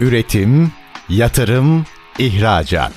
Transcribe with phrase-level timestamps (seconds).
[0.00, 0.72] Üretim,
[1.08, 1.84] yatırım,
[2.18, 2.92] ihracat.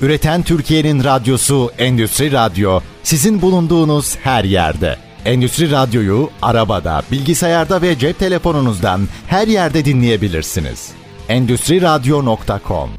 [0.00, 4.96] Üreten Türkiye'nin radyosu Endüstri Radyo sizin bulunduğunuz her yerde.
[5.24, 10.92] Endüstri Radyo'yu arabada, bilgisayarda ve cep telefonunuzdan her yerde dinleyebilirsiniz.
[11.28, 12.90] Endüstri Radyo.com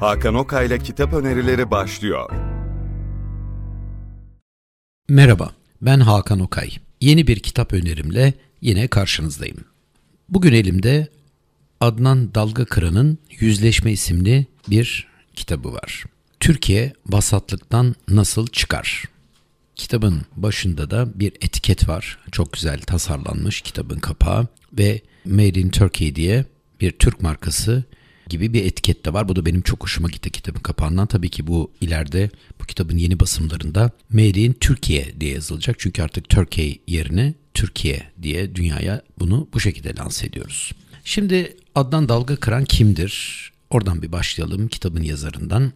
[0.00, 2.30] Hakan Okay'la kitap önerileri başlıyor.
[5.08, 5.50] Merhaba,
[5.82, 6.70] ben Hakan Okay.
[7.00, 9.69] Yeni bir kitap önerimle yine karşınızdayım.
[10.30, 11.08] Bugün elimde
[11.80, 16.04] Adnan Dalgakıran'ın Yüzleşme isimli bir kitabı var.
[16.40, 19.04] Türkiye vasatlıktan nasıl çıkar?
[19.76, 22.18] Kitabın başında da bir etiket var.
[22.32, 26.44] Çok güzel tasarlanmış kitabın kapağı ve Made in Turkey diye
[26.80, 27.84] bir Türk markası
[28.28, 29.28] gibi bir etiket de var.
[29.28, 31.06] Bu da benim çok hoşuma gitti kitabın kapağından.
[31.06, 35.76] Tabii ki bu ileride bu kitabın yeni basımlarında Made in Türkiye diye yazılacak.
[35.78, 40.72] Çünkü artık Turkey yerine Türkiye diye dünyaya bunu bu şekilde lanse ediyoruz.
[41.04, 43.40] Şimdi Adnan Dalga Kıran kimdir?
[43.70, 45.72] Oradan bir başlayalım kitabın yazarından.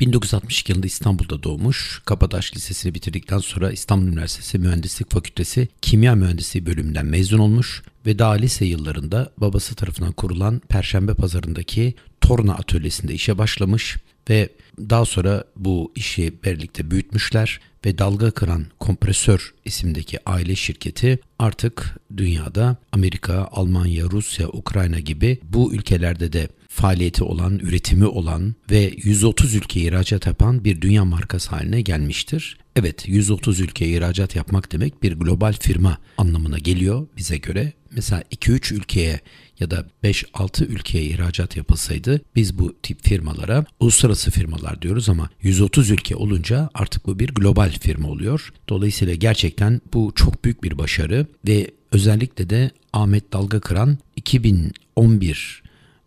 [0.00, 2.02] 1962 yılında İstanbul'da doğmuş.
[2.04, 8.32] Kabataş Lisesi'ni bitirdikten sonra İstanbul Üniversitesi Mühendislik Fakültesi Kimya Mühendisliği bölümünden mezun olmuş ve daha
[8.32, 13.96] lise yıllarında babası tarafından kurulan Perşembe Pazarı'ndaki torna atölyesinde işe başlamış
[14.30, 21.96] ve daha sonra bu işi birlikte büyütmüşler ve dalga kıran kompresör isimdeki aile şirketi artık
[22.16, 29.54] dünyada Amerika, Almanya, Rusya, Ukrayna gibi bu ülkelerde de faaliyeti olan, üretimi olan ve 130
[29.54, 32.58] ülkeye ihracat yapan bir dünya markası haline gelmiştir.
[32.76, 37.72] Evet 130 ülkeye ihracat yapmak demek bir global firma anlamına geliyor bize göre.
[37.90, 39.20] Mesela 2-3 ülkeye
[39.60, 45.90] ya da 5-6 ülkeye ihracat yapılsaydı biz bu tip firmalara uluslararası firmalar diyoruz ama 130
[45.90, 48.52] ülke olunca artık bu bir global firma oluyor.
[48.68, 55.62] Dolayısıyla gerçekten bu çok büyük bir başarı ve özellikle de Ahmet Dalga Kıran 2011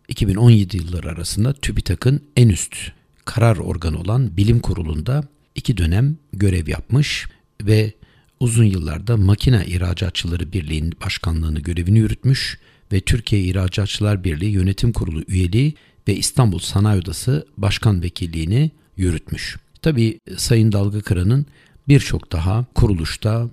[0.08, 2.76] 2017 yılları arasında TÜBİTAK'ın en üst
[3.24, 7.26] karar organı olan bilim kurulunda iki dönem görev yapmış
[7.62, 7.92] ve
[8.40, 12.58] uzun yıllarda Makine İhracatçıları Birliği'nin başkanlığını görevini yürütmüş
[12.92, 15.74] ve Türkiye İhracatçılar Birliği Yönetim Kurulu üyeliği
[16.08, 19.56] ve İstanbul Sanayi Odası Başkan Vekilliğini yürütmüş.
[19.82, 21.46] Tabi Sayın Dalga Kıran'ın
[21.88, 23.50] birçok daha kuruluşta,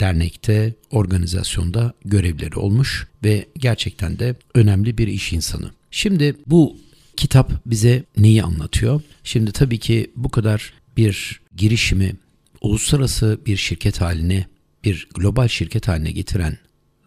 [0.00, 5.70] dernekte, organizasyonda görevleri olmuş ve gerçekten de önemli bir iş insanı.
[5.90, 6.76] Şimdi bu
[7.16, 9.02] kitap bize neyi anlatıyor?
[9.24, 12.12] Şimdi tabii ki bu kadar bir girişimi
[12.60, 14.46] uluslararası bir şirket haline,
[14.84, 16.58] bir global şirket haline getiren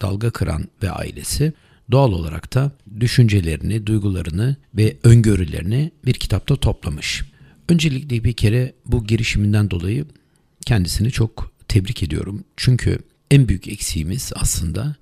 [0.02, 1.54] Dalga Kıran ve ailesi
[1.92, 7.24] doğal olarak da düşüncelerini, duygularını ve öngörülerini bir kitapta toplamış.
[7.70, 10.06] Öncelikle bir kere bu girişiminden dolayı
[10.66, 12.44] kendisini çok tebrik ediyorum.
[12.58, 13.00] Çünkü
[13.32, 14.96] en büyük eksiğimiz aslında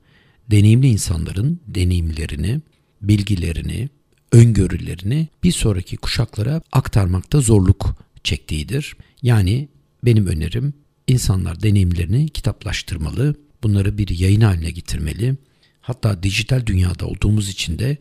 [0.52, 2.62] deneyimli insanların deneyimlerini,
[3.02, 3.90] bilgilerini,
[4.32, 8.96] öngörülerini bir sonraki kuşaklara aktarmakta zorluk çektiğidir.
[9.22, 9.68] Yani
[10.06, 10.74] benim önerim
[11.08, 15.36] insanlar deneyimlerini kitaplaştırmalı, bunları bir yayın haline getirmeli.
[15.84, 17.98] Hatta dijital dünyada olduğumuz için de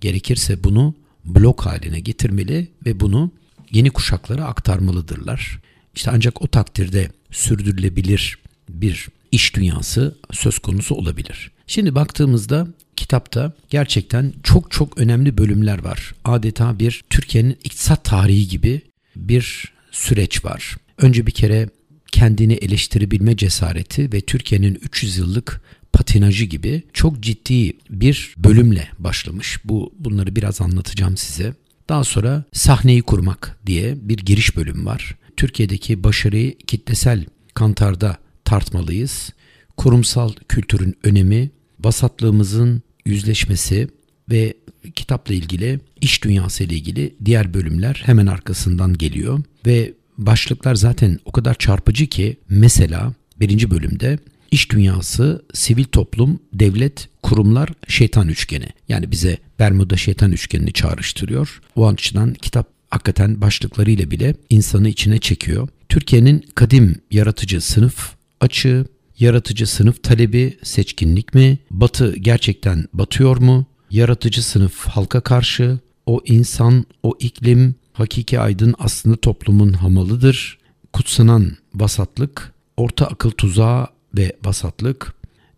[0.00, 0.94] gerekirse bunu
[1.24, 3.30] blog haline getirmeli ve bunu
[3.70, 5.60] yeni kuşaklara aktarmalıdırlar.
[5.94, 8.38] İşte ancak o takdirde sürdürülebilir
[8.68, 11.50] bir iş dünyası söz konusu olabilir.
[11.66, 16.14] Şimdi baktığımızda kitapta gerçekten çok çok önemli bölümler var.
[16.24, 18.80] Adeta bir Türkiye'nin iktisat tarihi gibi
[19.16, 20.76] bir süreç var.
[20.98, 21.68] Önce bir kere
[22.12, 29.58] kendini eleştirebilme cesareti ve Türkiye'nin 300 yıllık patinajı gibi çok ciddi bir bölümle başlamış.
[29.64, 31.54] Bu bunları biraz anlatacağım size.
[31.88, 35.16] Daha sonra sahneyi kurmak diye bir giriş bölüm var.
[35.36, 39.30] Türkiye'deki başarıyı kitlesel kantarda tartmalıyız.
[39.76, 43.88] Kurumsal kültürün önemi, vasatlığımızın yüzleşmesi
[44.30, 44.54] ve
[44.94, 51.32] kitapla ilgili iş dünyası ile ilgili diğer bölümler hemen arkasından geliyor ve başlıklar zaten o
[51.32, 54.18] kadar çarpıcı ki mesela birinci bölümde
[54.52, 58.66] iş dünyası, sivil toplum, devlet, kurumlar, şeytan üçgeni.
[58.88, 61.60] Yani bize Bermuda şeytan üçgenini çağrıştırıyor.
[61.76, 65.68] O açıdan kitap hakikaten başlıklarıyla bile insanı içine çekiyor.
[65.88, 68.86] Türkiye'nin kadim yaratıcı sınıf açığı,
[69.18, 71.58] yaratıcı sınıf talebi seçkinlik mi?
[71.70, 73.66] Batı gerçekten batıyor mu?
[73.90, 80.58] Yaratıcı sınıf halka karşı, o insan, o iklim, hakiki aydın aslında toplumun hamalıdır.
[80.92, 85.14] Kutsanan vasatlık, orta akıl tuzağı ve vasatlık,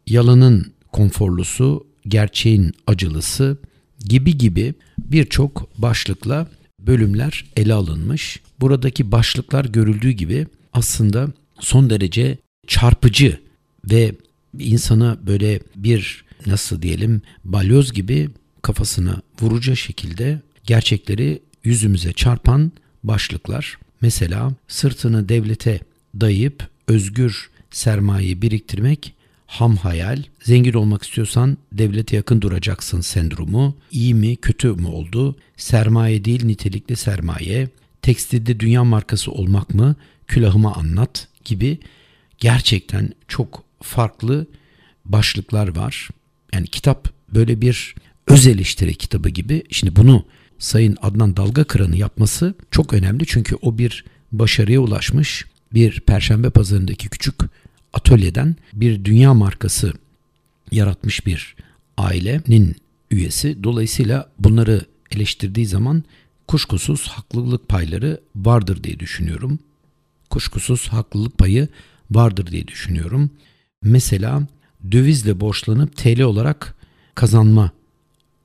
[0.06, 3.56] yalanın konforlusu, gerçeğin acılısı
[3.98, 6.48] gibi gibi birçok başlıkla
[6.80, 8.40] bölümler ele alınmış.
[8.60, 11.28] Buradaki başlıklar görüldüğü gibi aslında
[11.60, 13.40] son derece çarpıcı
[13.90, 14.14] ve
[14.58, 18.30] insana böyle bir nasıl diyelim balyoz gibi
[18.62, 22.72] kafasına vurucu şekilde gerçekleri yüzümüze çarpan
[23.04, 23.78] başlıklar.
[24.00, 25.80] Mesela sırtını devlete
[26.20, 29.14] dayayıp özgür sermaye biriktirmek
[29.46, 36.24] ham hayal, zengin olmak istiyorsan devlete yakın duracaksın sendromu, iyi mi kötü mü oldu, sermaye
[36.24, 37.68] değil nitelikli sermaye,
[38.02, 41.78] tekstilde dünya markası olmak mı, külahıma anlat gibi
[42.38, 44.46] gerçekten çok farklı
[45.04, 46.08] başlıklar var.
[46.52, 47.94] Yani kitap böyle bir
[48.26, 49.62] öz eleştiri kitabı gibi.
[49.70, 50.24] Şimdi bunu
[50.58, 53.26] Sayın Adnan Dalga Kıran'ı yapması çok önemli.
[53.26, 55.44] Çünkü o bir başarıya ulaşmış
[55.74, 57.34] bir perşembe pazarındaki küçük
[57.94, 59.92] atölyeden bir dünya markası
[60.72, 61.56] yaratmış bir
[61.96, 62.76] ailenin
[63.10, 63.64] üyesi.
[63.64, 64.80] Dolayısıyla bunları
[65.10, 66.04] eleştirdiği zaman
[66.48, 69.58] kuşkusuz haklılık payları vardır diye düşünüyorum.
[70.30, 71.68] Kuşkusuz haklılık payı
[72.10, 73.30] vardır diye düşünüyorum.
[73.82, 74.46] Mesela
[74.92, 76.74] dövizle borçlanıp TL olarak
[77.14, 77.70] kazanma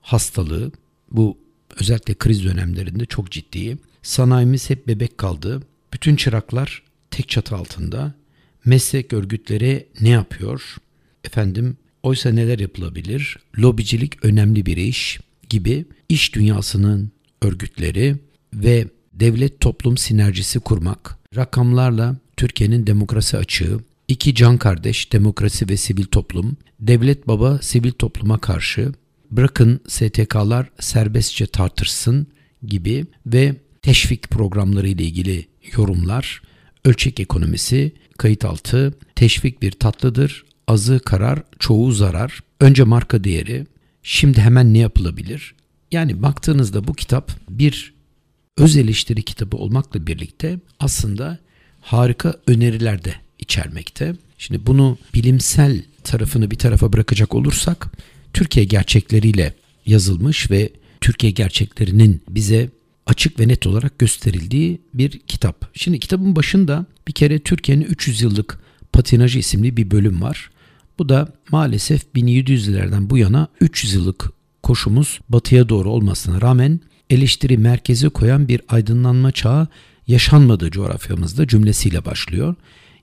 [0.02, 0.72] hastalığı
[1.12, 1.38] bu
[1.80, 3.78] özellikle kriz dönemlerinde çok ciddi.
[4.02, 5.62] Sanayimiz hep bebek kaldı.
[5.94, 8.19] Bütün çıraklar tek çatı altında.
[8.66, 10.76] Meslek örgütleri ne yapıyor?
[11.24, 13.38] Efendim oysa neler yapılabilir?
[13.60, 15.20] Lobicilik önemli bir iş
[15.50, 17.12] gibi iş dünyasının
[17.42, 18.16] örgütleri
[18.54, 26.06] ve devlet toplum sinerjisi kurmak, rakamlarla Türkiye'nin demokrasi açığı, iki can kardeş demokrasi ve sivil
[26.06, 28.92] toplum, devlet baba sivil topluma karşı,
[29.32, 32.28] bırakın STK'lar serbestçe tartırsın
[32.66, 35.48] gibi ve teşvik programları ile ilgili
[35.78, 36.42] yorumlar,
[36.86, 43.68] ölçek ekonomisi, kayıt altı, teşvik bir tatlıdır, azı karar, çoğu zarar, önce marka değeri,
[44.04, 45.56] şimdi hemen ne yapılabilir?
[45.92, 47.94] Yani baktığınızda bu kitap bir
[48.58, 51.38] öz eleştiri kitabı olmakla birlikte aslında
[51.82, 54.16] harika öneriler de içermekte.
[54.38, 57.92] Şimdi bunu bilimsel tarafını bir tarafa bırakacak olursak
[58.34, 59.54] Türkiye gerçekleriyle
[59.86, 60.70] yazılmış ve
[61.02, 62.70] Türkiye gerçeklerinin bize
[63.10, 65.70] açık ve net olarak gösterildiği bir kitap.
[65.74, 68.60] Şimdi kitabın başında bir kere Türkiye'nin 300 yıllık
[68.94, 70.50] patinajı isimli bir bölüm var.
[71.00, 74.32] Bu da maalesef 1700'lerden bu yana 300 yıllık
[74.64, 76.80] koşumuz batıya doğru olmasına rağmen
[77.10, 79.68] eleştiri merkeze koyan bir aydınlanma çağı
[80.08, 82.56] yaşanmadığı coğrafyamızda cümlesiyle başlıyor.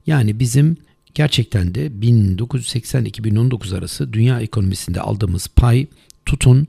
[0.07, 0.77] Yani bizim
[1.15, 5.87] gerçekten de 1980-2019 arası dünya ekonomisinde aldığımız pay
[6.27, 6.69] tutun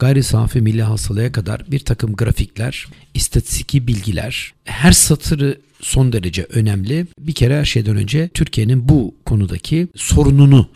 [0.00, 7.06] gayri safi milli hasılaya kadar bir takım grafikler, istatistiki bilgiler, her satırı son derece önemli.
[7.18, 10.68] Bir kere her şeyden önce Türkiye'nin bu konudaki sorununu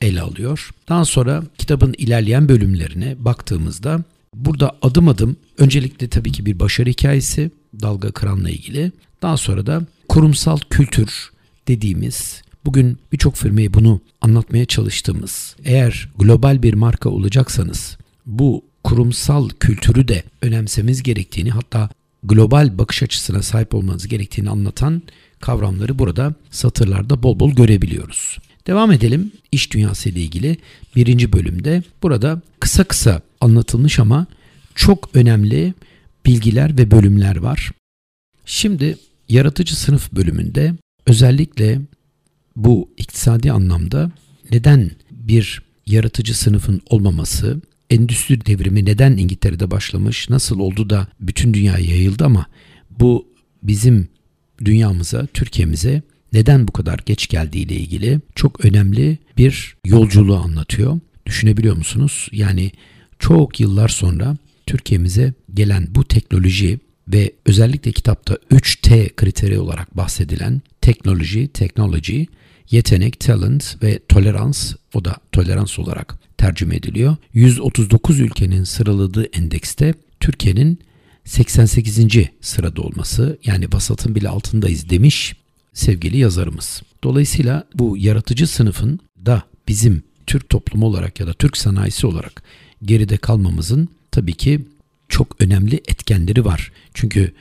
[0.00, 0.70] ele alıyor.
[0.88, 4.04] Daha sonra kitabın ilerleyen bölümlerine baktığımızda
[4.34, 7.50] burada adım adım öncelikle tabii ki bir başarı hikayesi
[7.82, 8.92] dalga kıranla ilgili.
[9.22, 11.30] Daha sonra da kurumsal kültür
[11.68, 20.08] dediğimiz bugün birçok firmayı bunu anlatmaya çalıştığımız eğer global bir marka olacaksanız bu kurumsal kültürü
[20.08, 21.90] de önemsemiz gerektiğini hatta
[22.22, 25.02] global bakış açısına sahip olmanız gerektiğini anlatan
[25.40, 28.38] kavramları burada satırlarda bol bol görebiliyoruz.
[28.66, 30.56] Devam edelim iş dünyası ile ilgili
[30.96, 31.82] birinci bölümde.
[32.02, 34.26] Burada kısa kısa anlatılmış ama
[34.74, 35.74] çok önemli
[36.26, 37.70] bilgiler ve bölümler var.
[38.46, 38.98] Şimdi
[39.28, 40.74] yaratıcı sınıf bölümünde
[41.06, 41.80] özellikle
[42.56, 44.10] bu iktisadi anlamda
[44.50, 47.60] neden bir yaratıcı sınıfın olmaması,
[47.90, 52.46] endüstri devrimi neden İngiltere'de başlamış, nasıl oldu da bütün dünyaya yayıldı ama
[52.90, 53.28] bu
[53.62, 54.08] bizim
[54.64, 61.00] dünyamıza, Türkiye'mize neden bu kadar geç geldiği ile ilgili çok önemli bir yolculuğu anlatıyor.
[61.26, 62.28] Düşünebiliyor musunuz?
[62.32, 62.72] Yani
[63.18, 64.36] çok yıllar sonra
[64.66, 72.26] Türkiye'mize gelen bu teknoloji ve özellikle kitapta 3T kriteri olarak bahsedilen teknoloji, teknoloji,
[72.70, 77.16] yetenek, talent ve tolerans o da tolerans olarak tercüme ediliyor.
[77.34, 80.78] 139 ülkenin sıraladığı endekste Türkiye'nin
[81.24, 81.98] 88.
[82.40, 85.36] sırada olması yani vasatın bile altındayız demiş
[85.72, 86.82] sevgili yazarımız.
[87.04, 92.42] Dolayısıyla bu yaratıcı sınıfın da bizim Türk toplumu olarak ya da Türk sanayisi olarak
[92.82, 94.60] geride kalmamızın tabii ki
[95.08, 96.72] çok önemli etkenleri var.
[96.94, 97.32] Çünkü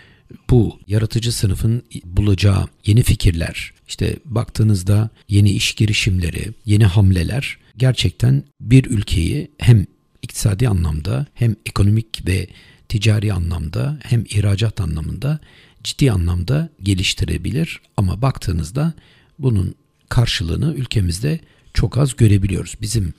[0.50, 8.86] bu yaratıcı sınıfın bulacağı yeni fikirler, işte baktığınızda yeni iş girişimleri, yeni hamleler gerçekten bir
[8.86, 9.86] ülkeyi hem
[10.22, 12.48] iktisadi anlamda hem ekonomik ve
[12.90, 15.40] ticari anlamda hem ihracat anlamında
[15.84, 18.94] ciddi anlamda geliştirebilir ama baktığınızda
[19.40, 19.76] bunun
[20.10, 21.40] karşılığını ülkemizde
[21.74, 22.76] çok az görebiliyoruz.
[22.82, 23.14] Bizim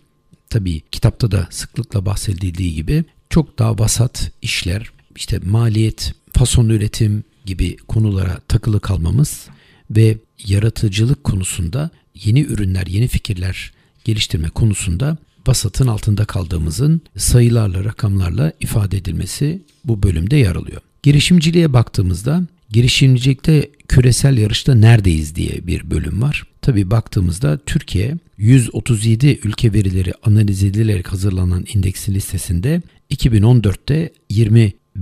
[0.50, 7.76] tabii kitapta da sıklıkla bahsedildiği gibi çok daha vasat işler, işte maliyet, fason üretim gibi
[7.76, 9.46] konulara takılı kalmamız
[9.90, 13.72] ve yaratıcılık konusunda yeni ürünler, yeni fikirler
[14.04, 20.80] geliştirme konusunda vasatın altında kaldığımızın sayılarla, rakamlarla ifade edilmesi bu bölümde yer alıyor.
[21.02, 26.44] Girişimciliğe baktığımızda girişimcilikte küresel yarışta neredeyiz diye bir bölüm var.
[26.62, 34.12] Tabi baktığımızda Türkiye 137 ülke verileri analiz edilerek hazırlanan indeksin listesinde 2014'te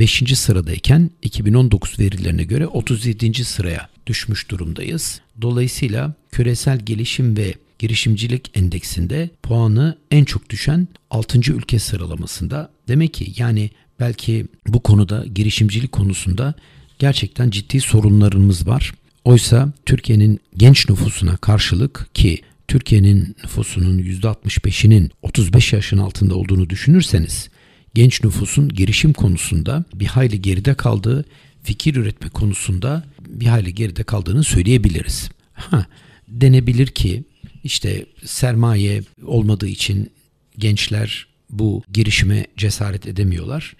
[0.00, 0.38] 25.
[0.38, 3.44] sıradayken 2019 verilerine göre 37.
[3.44, 5.20] sıraya düşmüş durumdayız.
[5.42, 11.52] Dolayısıyla küresel gelişim ve girişimcilik endeksinde puanı en çok düşen 6.
[11.52, 12.70] ülke sıralamasında.
[12.88, 16.54] Demek ki yani belki bu konuda girişimcilik konusunda
[16.98, 18.92] gerçekten ciddi sorunlarımız var.
[19.24, 27.48] Oysa Türkiye'nin genç nüfusuna karşılık ki Türkiye'nin nüfusunun %65'inin 35 yaşın altında olduğunu düşünürseniz
[27.96, 31.24] genç nüfusun girişim konusunda bir hayli geride kaldığı,
[31.62, 35.30] fikir üretme konusunda bir hayli geride kaldığını söyleyebiliriz.
[35.52, 35.86] Ha,
[36.28, 37.24] denebilir ki
[37.64, 40.10] işte sermaye olmadığı için
[40.58, 43.76] gençler bu girişime cesaret edemiyorlar.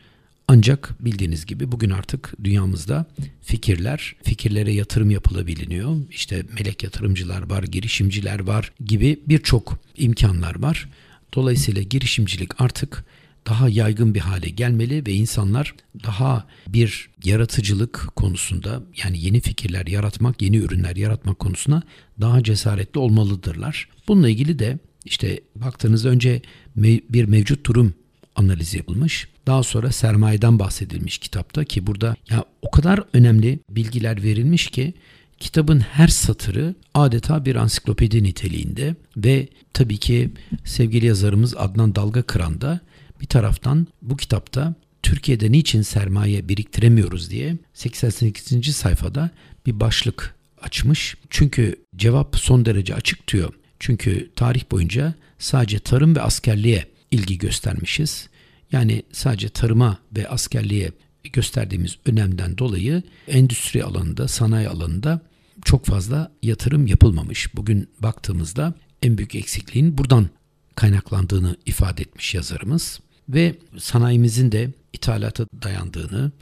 [0.48, 3.06] Ancak bildiğiniz gibi bugün artık dünyamızda
[3.42, 5.96] fikirler, fikirlere yatırım yapılabiliyor.
[6.10, 10.88] İşte melek yatırımcılar var, girişimciler var gibi birçok imkanlar var.
[11.34, 13.04] Dolayısıyla girişimcilik artık
[13.46, 15.74] daha yaygın bir hale gelmeli ve insanlar
[16.04, 21.82] daha bir yaratıcılık konusunda yani yeni fikirler yaratmak, yeni ürünler yaratmak konusunda
[22.20, 23.88] daha cesaretli olmalıdırlar.
[24.08, 26.42] Bununla ilgili de işte baktığınızda önce
[26.76, 27.94] bir mevcut durum
[28.36, 29.28] analizi yapılmış.
[29.46, 34.94] Daha sonra sermayeden bahsedilmiş kitapta ki burada ya o kadar önemli bilgiler verilmiş ki
[35.38, 40.30] kitabın her satırı adeta bir ansiklopedi niteliğinde ve tabii ki
[40.64, 42.80] sevgili yazarımız Adnan Dalga Kıran da
[43.20, 48.76] bir taraftan bu kitapta Türkiye'de niçin sermaye biriktiremiyoruz diye 88.
[48.76, 49.30] sayfada
[49.66, 51.16] bir başlık açmış.
[51.30, 53.54] Çünkü cevap son derece açık diyor.
[53.80, 58.28] Çünkü tarih boyunca sadece tarım ve askerliğe ilgi göstermişiz.
[58.72, 60.92] Yani sadece tarıma ve askerliğe
[61.32, 65.20] gösterdiğimiz önemden dolayı endüstri alanında, sanayi alanında
[65.64, 67.56] çok fazla yatırım yapılmamış.
[67.56, 70.28] Bugün baktığımızda en büyük eksikliğin buradan
[70.74, 76.32] kaynaklandığını ifade etmiş yazarımız ve sanayimizin de ithalata dayandığını,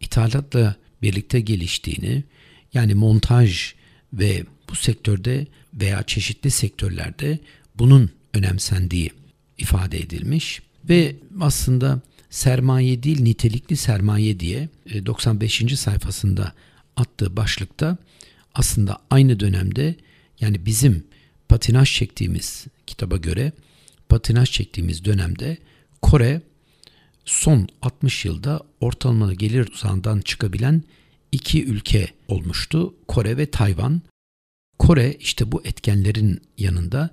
[0.00, 2.24] ithalatla birlikte geliştiğini,
[2.74, 3.74] yani montaj
[4.12, 7.38] ve bu sektörde veya çeşitli sektörlerde
[7.74, 9.10] bunun önemsendiği
[9.58, 14.68] ifade edilmiş ve aslında sermaye değil nitelikli sermaye diye
[15.06, 15.62] 95.
[15.62, 16.52] E, sayfasında
[16.96, 17.96] attığı başlıkta
[18.54, 19.94] aslında aynı dönemde
[20.40, 21.04] yani bizim
[21.48, 23.52] patinaj çektiğimiz kitaba göre
[24.08, 25.58] patinaj çektiğimiz dönemde
[26.02, 26.42] Kore
[27.24, 30.82] son 60 yılda ortalama gelir tuzağından çıkabilen
[31.32, 32.94] iki ülke olmuştu.
[33.08, 34.02] Kore ve Tayvan.
[34.78, 37.10] Kore işte bu etkenlerin yanında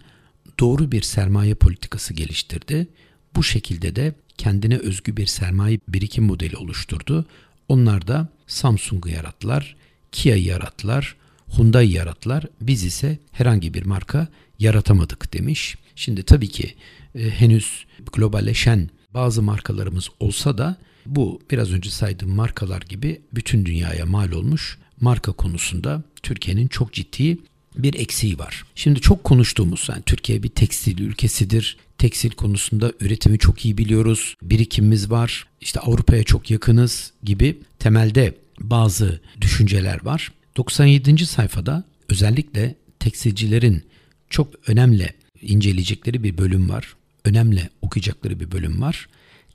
[0.59, 2.87] doğru bir sermaye politikası geliştirdi.
[3.35, 7.25] Bu şekilde de kendine özgü bir sermaye birikim modeli oluşturdu.
[7.69, 9.75] Onlar da Samsung'u yarattılar,
[10.11, 11.15] Kia'yı yarattılar,
[11.57, 12.45] Hyundai yarattılar.
[12.61, 14.27] Biz ise herhangi bir marka
[14.59, 15.75] yaratamadık demiş.
[15.95, 16.75] Şimdi tabii ki
[17.15, 24.05] e, henüz globalleşen bazı markalarımız olsa da bu biraz önce saydığım markalar gibi bütün dünyaya
[24.05, 27.37] mal olmuş marka konusunda Türkiye'nin çok ciddi
[27.77, 28.63] bir eksiği var.
[28.75, 31.77] Şimdi çok konuştuğumuz yani Türkiye bir tekstil ülkesidir.
[31.97, 34.35] Tekstil konusunda üretimi çok iyi biliyoruz.
[34.41, 35.47] Birikimimiz var.
[35.61, 40.31] İşte Avrupa'ya çok yakınız gibi temelde bazı düşünceler var.
[40.57, 41.25] 97.
[41.25, 43.83] sayfada özellikle tekstilcilerin
[44.29, 46.95] çok önemli inceleyecekleri bir bölüm var.
[47.25, 49.07] Önemli okuyacakları bir bölüm var.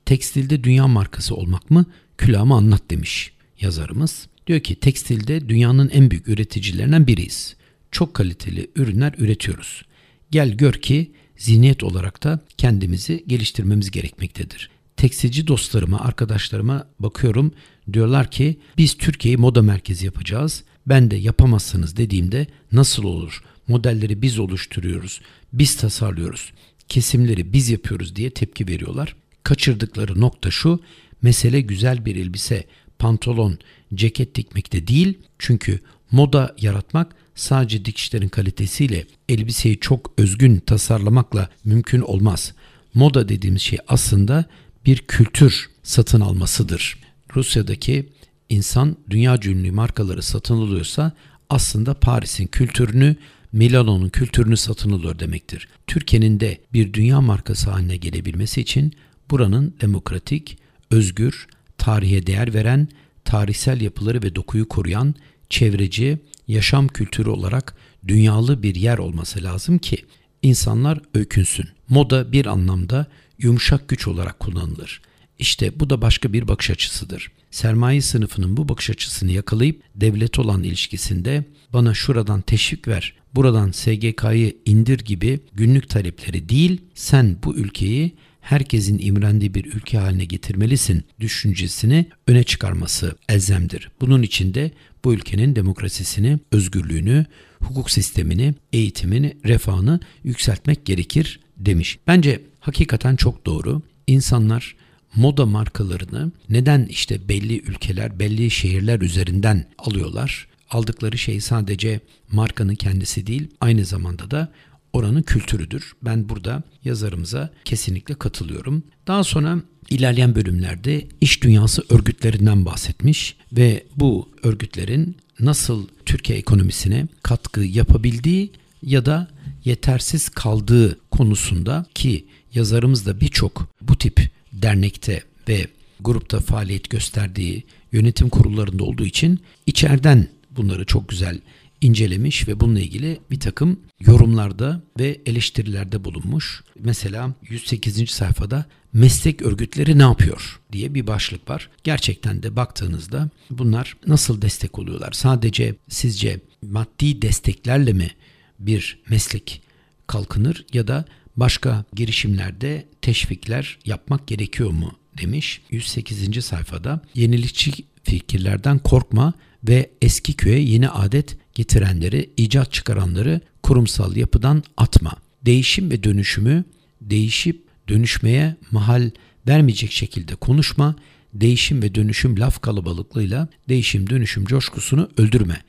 [0.05, 1.85] Tekstilde dünya markası olmak mı?
[2.17, 4.27] Külahımı anlat demiş yazarımız.
[4.47, 7.55] Diyor ki tekstilde dünyanın en büyük üreticilerinden biriyiz.
[7.91, 9.85] Çok kaliteli ürünler üretiyoruz.
[10.31, 14.69] Gel gör ki zihniyet olarak da kendimizi geliştirmemiz gerekmektedir.
[14.97, 17.51] Tekstilci dostlarıma, arkadaşlarıma bakıyorum.
[17.93, 20.63] Diyorlar ki biz Türkiye'yi moda merkezi yapacağız.
[20.87, 23.43] Ben de yapamazsınız dediğimde nasıl olur?
[23.67, 25.21] Modelleri biz oluşturuyoruz,
[25.53, 26.51] biz tasarlıyoruz,
[26.91, 29.15] kesimleri biz yapıyoruz diye tepki veriyorlar.
[29.43, 30.79] Kaçırdıkları nokta şu,
[31.21, 32.65] mesele güzel bir elbise,
[32.99, 33.59] pantolon,
[33.93, 35.17] ceket dikmekte değil.
[35.39, 35.79] Çünkü
[36.11, 42.53] moda yaratmak sadece dikişlerin kalitesiyle elbiseyi çok özgün tasarlamakla mümkün olmaz.
[42.93, 44.45] Moda dediğimiz şey aslında
[44.85, 46.97] bir kültür satın almasıdır.
[47.35, 48.09] Rusya'daki
[48.49, 51.11] insan dünya ünlü markaları satın alıyorsa
[51.49, 53.15] aslında Paris'in kültürünü
[53.51, 55.67] Milano'nun kültürünü satın alıyor demektir.
[55.87, 58.93] Türkiye'nin de bir dünya markası haline gelebilmesi için
[59.31, 60.57] buranın demokratik,
[60.91, 62.87] özgür, tarihe değer veren,
[63.25, 65.15] tarihsel yapıları ve dokuyu koruyan,
[65.49, 67.75] çevreci, yaşam kültürü olarak
[68.07, 69.97] dünyalı bir yer olması lazım ki
[70.41, 71.65] insanlar öykünsün.
[71.89, 75.01] Moda bir anlamda yumuşak güç olarak kullanılır.
[75.41, 77.31] İşte bu da başka bir bakış açısıdır.
[77.51, 81.43] Sermaye sınıfının bu bakış açısını yakalayıp devlet olan ilişkisinde
[81.73, 88.99] bana şuradan teşvik ver, buradan SGK'yı indir gibi günlük talepleri değil, sen bu ülkeyi herkesin
[88.99, 93.91] imrendiği bir ülke haline getirmelisin düşüncesini öne çıkarması elzemdir.
[94.01, 94.71] Bunun için de
[95.03, 97.25] bu ülkenin demokrasisini, özgürlüğünü,
[97.63, 101.99] hukuk sistemini, eğitimini, refahını yükseltmek gerekir demiş.
[102.07, 103.81] Bence hakikaten çok doğru.
[104.07, 104.75] İnsanlar
[105.15, 110.47] moda markalarını neden işte belli ülkeler, belli şehirler üzerinden alıyorlar?
[110.69, 111.99] Aldıkları şey sadece
[112.31, 114.51] markanın kendisi değil, aynı zamanda da
[114.93, 115.93] oranın kültürüdür.
[116.01, 118.83] Ben burada yazarımıza kesinlikle katılıyorum.
[119.07, 127.61] Daha sonra ilerleyen bölümlerde iş dünyası örgütlerinden bahsetmiş ve bu örgütlerin nasıl Türkiye ekonomisine katkı
[127.61, 128.51] yapabildiği
[128.83, 129.27] ya da
[129.65, 135.67] yetersiz kaldığı konusunda ki yazarımız da birçok bu tip dernekte ve
[135.99, 141.39] grupta faaliyet gösterdiği yönetim kurullarında olduğu için içeriden bunları çok güzel
[141.81, 146.63] incelemiş ve bununla ilgili bir takım yorumlarda ve eleştirilerde bulunmuş.
[146.79, 148.09] Mesela 108.
[148.09, 151.69] sayfada meslek örgütleri ne yapıyor diye bir başlık var.
[151.83, 155.11] Gerçekten de baktığınızda bunlar nasıl destek oluyorlar?
[155.11, 158.11] Sadece sizce maddi desteklerle mi
[158.59, 159.61] bir meslek
[160.07, 161.05] kalkınır ya da
[161.37, 165.61] başka girişimlerde teşvikler yapmak gerekiyor mu demiş.
[165.69, 166.45] 108.
[166.45, 167.71] sayfada yenilikçi
[168.03, 169.33] fikirlerden korkma
[169.63, 175.13] ve eski köye yeni adet getirenleri, icat çıkaranları kurumsal yapıdan atma.
[175.45, 176.63] Değişim ve dönüşümü
[177.01, 179.09] değişip dönüşmeye mahal
[179.47, 180.95] vermeyecek şekilde konuşma.
[181.33, 185.61] Değişim ve dönüşüm laf kalabalıklığıyla değişim dönüşüm coşkusunu öldürme.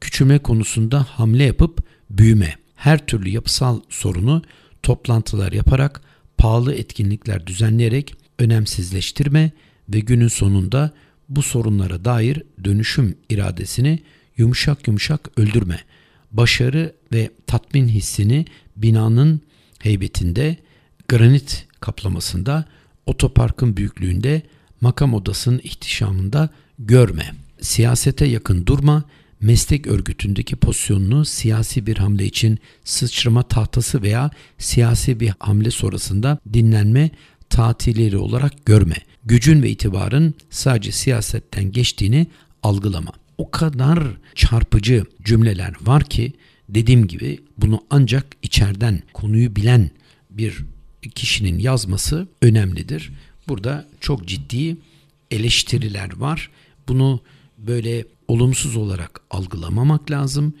[0.00, 2.54] Küçülme konusunda hamle yapıp büyüme.
[2.74, 4.42] Her türlü yapısal sorunu
[4.82, 6.00] toplantılar yaparak,
[6.38, 9.50] pahalı etkinlikler düzenleyerek önemsizleştirme
[9.88, 10.90] ve günün sonunda
[11.28, 13.98] bu sorunlara dair dönüşüm iradesini
[14.36, 15.80] yumuşak yumuşak öldürme.
[16.32, 18.44] Başarı ve tatmin hissini
[18.76, 19.40] binanın
[19.78, 20.56] heybetinde,
[21.08, 22.64] granit kaplamasında,
[23.06, 24.42] otoparkın büyüklüğünde,
[24.80, 27.32] makam odasının ihtişamında görme.
[27.60, 29.04] Siyasete yakın durma,
[29.40, 37.10] meslek örgütündeki pozisyonunu siyasi bir hamle için sıçrama tahtası veya siyasi bir hamle sonrasında dinlenme
[37.50, 38.96] tatilleri olarak görme.
[39.24, 42.26] Gücün ve itibarın sadece siyasetten geçtiğini
[42.62, 43.12] algılama.
[43.38, 46.32] O kadar çarpıcı cümleler var ki
[46.68, 49.90] dediğim gibi bunu ancak içeriden konuyu bilen
[50.30, 50.64] bir
[51.14, 53.12] kişinin yazması önemlidir.
[53.48, 54.76] Burada çok ciddi
[55.30, 56.50] eleştiriler var.
[56.88, 57.20] Bunu
[57.58, 60.54] böyle olumsuz olarak algılamamak lazım.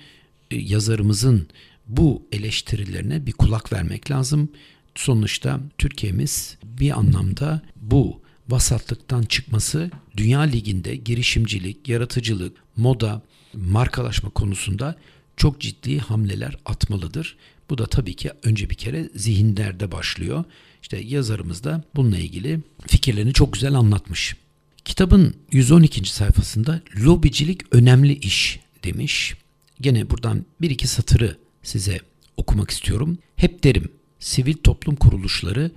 [0.50, 1.48] E, yazarımızın
[1.86, 4.48] bu eleştirilerine bir kulak vermek lazım.
[4.94, 13.22] Sonuçta Türkiye'miz bir anlamda bu vasatlıktan çıkması Dünya Ligi'nde girişimcilik, yaratıcılık, moda,
[13.54, 14.96] markalaşma konusunda
[15.36, 17.36] çok ciddi hamleler atmalıdır.
[17.70, 20.44] Bu da tabii ki önce bir kere zihinlerde başlıyor.
[20.82, 24.36] İşte yazarımız da bununla ilgili fikirlerini çok güzel anlatmış.
[24.84, 26.10] Kitabın 112.
[26.10, 29.34] sayfasında lobicilik önemli iş demiş.
[29.80, 32.00] Gene buradan bir iki satırı size
[32.36, 33.18] okumak istiyorum.
[33.36, 33.88] Hep derim
[34.18, 35.70] sivil toplum kuruluşları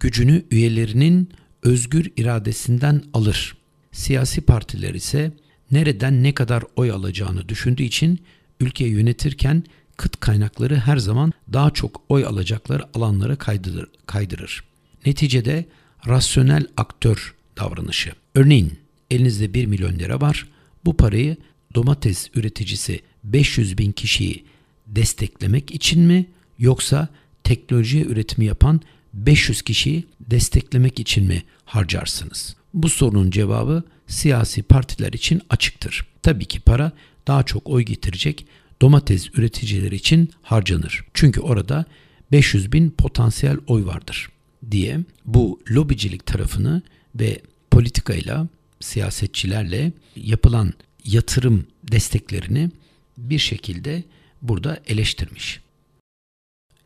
[0.00, 1.30] gücünü üyelerinin
[1.62, 3.56] özgür iradesinden alır.
[3.92, 5.32] Siyasi partiler ise
[5.70, 8.20] nereden ne kadar oy alacağını düşündüğü için
[8.60, 9.64] ülkeyi yönetirken
[9.96, 13.88] kıt kaynakları her zaman daha çok oy alacakları alanlara kaydırır.
[14.06, 14.64] kaydırır.
[15.06, 15.64] Neticede
[16.06, 18.19] rasyonel aktör davranışı.
[18.34, 18.72] Örneğin
[19.10, 20.46] elinizde 1 milyon lira var.
[20.84, 21.36] Bu parayı
[21.74, 24.44] domates üreticisi 500 bin kişiyi
[24.86, 26.26] desteklemek için mi
[26.58, 27.08] yoksa
[27.44, 28.80] teknoloji üretimi yapan
[29.14, 32.56] 500 kişiyi desteklemek için mi harcarsınız?
[32.74, 36.06] Bu sorunun cevabı siyasi partiler için açıktır.
[36.22, 36.92] Tabii ki para
[37.26, 38.46] daha çok oy getirecek
[38.82, 41.04] domates üreticileri için harcanır.
[41.14, 41.84] Çünkü orada
[42.32, 44.28] 500 bin potansiyel oy vardır
[44.70, 46.82] diye bu lobicilik tarafını
[47.14, 48.48] ve politikayla,
[48.80, 50.72] siyasetçilerle yapılan
[51.04, 52.70] yatırım desteklerini
[53.18, 54.02] bir şekilde
[54.42, 55.60] burada eleştirmiş.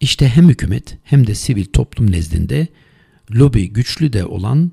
[0.00, 2.66] İşte hem hükümet hem de sivil toplum nezdinde
[3.30, 4.72] lobi güçlü de olan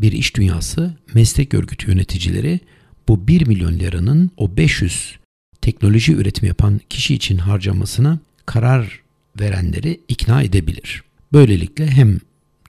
[0.00, 2.60] bir iş dünyası meslek örgütü yöneticileri
[3.08, 5.18] bu 1 milyon liranın o 500
[5.60, 9.00] teknoloji üretimi yapan kişi için harcamasına karar
[9.40, 11.02] verenleri ikna edebilir.
[11.32, 12.18] Böylelikle hem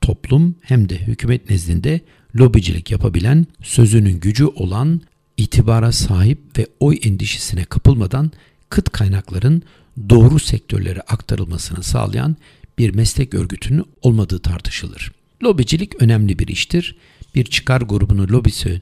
[0.01, 2.01] toplum hem de hükümet nezdinde
[2.39, 5.01] lobicilik yapabilen, sözünün gücü olan,
[5.37, 8.31] itibara sahip ve oy endişesine kapılmadan
[8.69, 9.63] kıt kaynakların
[10.09, 12.35] doğru sektörlere aktarılmasını sağlayan
[12.77, 15.11] bir meslek örgütünün olmadığı tartışılır.
[15.43, 16.95] Lobicilik önemli bir iştir.
[17.35, 18.81] Bir çıkar grubunun lobisi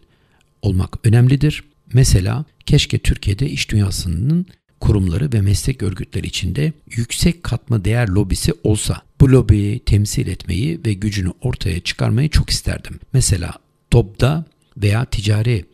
[0.61, 1.63] olmak önemlidir.
[1.93, 4.45] Mesela keşke Türkiye'de iş dünyasının
[4.79, 10.93] kurumları ve meslek örgütleri içinde yüksek katma değer lobisi olsa bu lobiyi temsil etmeyi ve
[10.93, 12.99] gücünü ortaya çıkarmayı çok isterdim.
[13.13, 13.53] Mesela
[13.91, 14.45] TOB'da
[14.77, 15.65] veya ticari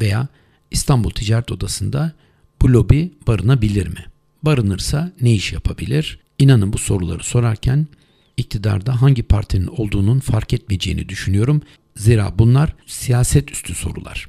[0.00, 0.28] veya
[0.70, 2.12] İstanbul Ticaret Odası'nda
[2.62, 4.04] bu lobi barınabilir mi?
[4.42, 6.20] Barınırsa ne iş yapabilir?
[6.38, 7.86] İnanın bu soruları sorarken
[8.36, 11.62] iktidarda hangi partinin olduğunun fark etmeyeceğini düşünüyorum.
[11.96, 14.28] Zira bunlar siyaset üstü sorular.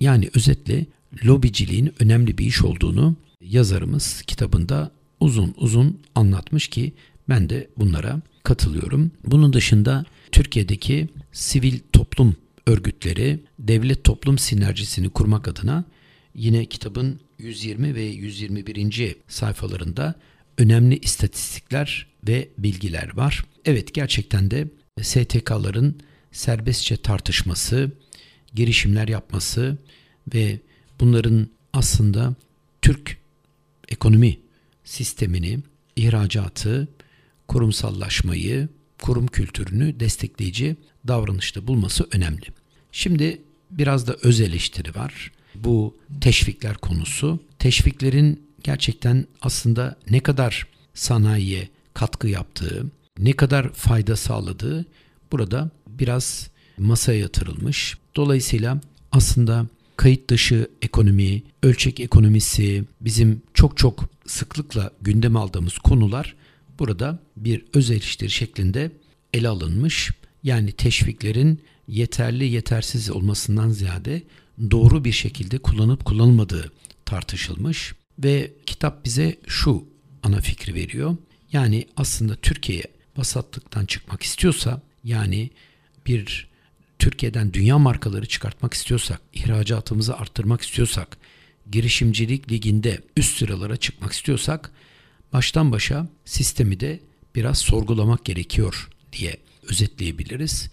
[0.00, 0.86] Yani özetle
[1.24, 3.16] lobiciliğin önemli bir iş olduğunu
[3.48, 6.92] yazarımız kitabında uzun uzun anlatmış ki
[7.28, 9.10] ben de bunlara katılıyorum.
[9.26, 15.84] Bunun dışında Türkiye'deki sivil toplum örgütleri devlet toplum sinerjisini kurmak adına
[16.34, 19.16] yine kitabın 120 ve 121.
[19.28, 20.14] sayfalarında
[20.58, 23.44] önemli istatistikler ve bilgiler var.
[23.64, 24.68] Evet gerçekten de
[25.02, 26.00] STK'ların
[26.32, 27.90] serbestçe tartışması,
[28.54, 29.78] girişimler yapması
[30.34, 30.60] ve
[31.00, 32.34] bunların aslında
[32.82, 33.18] Türk
[33.88, 34.38] ekonomi
[34.84, 35.58] sistemini,
[35.96, 36.88] ihracatı,
[37.48, 38.68] kurumsallaşmayı,
[39.02, 40.76] kurum kültürünü destekleyici
[41.08, 42.46] davranışta bulması önemli.
[42.92, 45.32] Şimdi biraz da öz eleştiri var.
[45.54, 47.40] Bu teşvikler konusu.
[47.58, 52.86] Teşviklerin gerçekten aslında ne kadar sanayiye katkı yaptığı,
[53.18, 54.86] ne kadar fayda sağladığı
[55.32, 57.98] burada biraz masaya yatırılmış.
[58.16, 58.80] Dolayısıyla
[59.12, 66.34] aslında kayıt dışı ekonomi, ölçek ekonomisi, bizim çok çok sıklıkla gündem aldığımız konular
[66.78, 68.90] burada bir öz eleştiri şeklinde
[69.34, 70.10] ele alınmış.
[70.42, 74.22] Yani teşviklerin yeterli yetersiz olmasından ziyade
[74.70, 76.72] doğru bir şekilde kullanıp kullanılmadığı
[77.04, 79.84] tartışılmış ve kitap bize şu
[80.22, 81.16] ana fikri veriyor.
[81.52, 82.82] Yani aslında Türkiye
[83.16, 85.50] vasatlıktan çıkmak istiyorsa yani
[86.06, 86.48] bir
[86.98, 91.18] Türkiye'den dünya markaları çıkartmak istiyorsak, ihracatımızı arttırmak istiyorsak,
[91.70, 94.72] girişimcilik liginde üst sıralara çıkmak istiyorsak
[95.32, 97.00] baştan başa sistemi de
[97.34, 100.70] biraz sorgulamak gerekiyor diye özetleyebiliriz.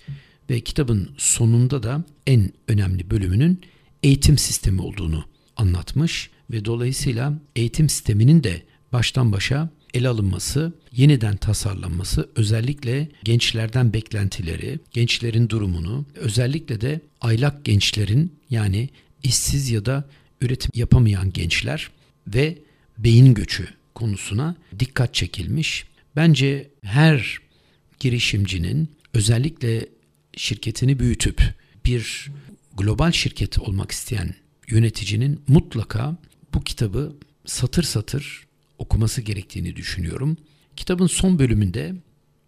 [0.49, 3.61] Ve kitabın sonunda da en önemli bölümünün
[4.03, 5.25] eğitim sistemi olduğunu
[5.57, 14.79] anlatmış ve dolayısıyla eğitim sisteminin de baştan başa ele alınması, yeniden tasarlanması, özellikle gençlerden beklentileri,
[14.91, 18.89] gençlerin durumunu, özellikle de aylak gençlerin yani
[19.23, 20.09] işsiz ya da
[20.41, 21.89] üretim yapamayan gençler
[22.27, 22.57] ve
[22.97, 25.85] beyin göçü konusuna dikkat çekilmiş.
[26.15, 27.37] Bence her
[27.99, 29.87] girişimcinin özellikle
[30.37, 31.41] şirketini büyütüp
[31.85, 32.31] bir
[32.77, 34.35] global şirket olmak isteyen
[34.67, 36.17] yöneticinin mutlaka
[36.53, 38.47] bu kitabı satır satır
[38.83, 40.37] okuması gerektiğini düşünüyorum.
[40.75, 41.95] Kitabın son bölümünde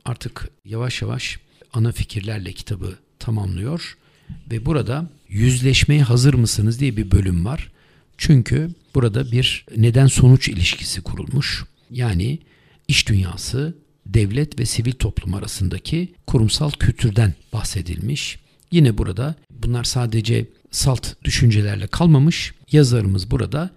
[0.06, 1.40] artık yavaş yavaş
[1.74, 3.98] ana fikirlerle kitabı tamamlıyor
[4.52, 7.72] ve burada yüzleşmeye hazır mısınız diye bir bölüm var.
[8.18, 11.64] Çünkü burada bir neden sonuç ilişkisi kurulmuş.
[11.92, 12.40] Yani
[12.88, 18.40] iş dünyası, devlet ve sivil toplum arasındaki kurumsal kültürden bahsedilmiş.
[18.72, 22.54] Yine burada bunlar sadece salt düşüncelerle kalmamış.
[22.72, 23.70] Yazarımız burada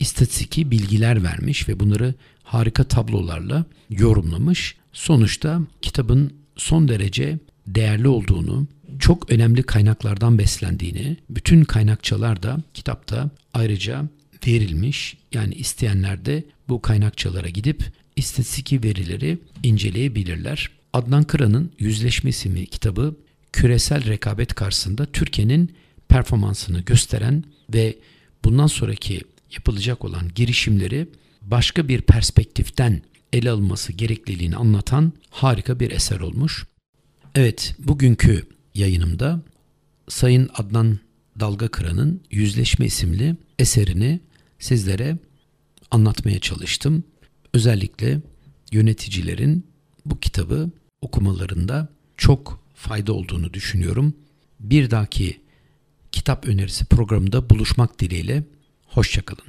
[0.00, 4.76] istatistiki bilgiler vermiş ve bunları harika tablolarla yorumlamış.
[4.92, 8.66] Sonuçta kitabın son derece değerli olduğunu,
[8.98, 14.08] çok önemli kaynaklardan beslendiğini, bütün kaynakçalar da kitapta ayrıca
[14.46, 15.16] verilmiş.
[15.32, 17.84] Yani isteyenler de bu kaynakçalara gidip
[18.16, 20.70] istatistiki verileri inceleyebilirler.
[20.92, 23.16] Adnan Kıran'ın Yüzleşme isimli kitabı
[23.52, 25.72] küresel rekabet karşısında Türkiye'nin
[26.08, 27.96] performansını gösteren ve
[28.44, 29.20] bundan sonraki
[29.56, 31.08] yapılacak olan girişimleri
[31.42, 36.66] başka bir perspektiften ele alınması gerekliliğini anlatan harika bir eser olmuş.
[37.34, 39.40] Evet, bugünkü yayınımda
[40.08, 40.98] Sayın Adnan
[41.40, 44.20] Dalga Kıran'ın Yüzleşme isimli eserini
[44.58, 45.18] sizlere
[45.90, 47.04] anlatmaya çalıştım.
[47.54, 48.20] Özellikle
[48.72, 49.66] yöneticilerin
[50.06, 54.14] bu kitabı okumalarında çok fayda olduğunu düşünüyorum.
[54.60, 55.40] Bir dahaki
[56.12, 58.42] kitap önerisi programında buluşmak dileğiyle.
[58.88, 59.47] Hoşçakalın.